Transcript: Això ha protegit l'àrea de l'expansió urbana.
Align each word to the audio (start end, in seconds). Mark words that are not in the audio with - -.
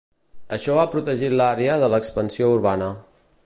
Això 0.55 0.77
ha 0.83 0.85
protegit 0.95 1.35
l'àrea 1.41 1.77
de 1.85 1.93
l'expansió 1.95 2.53
urbana. 2.59 2.93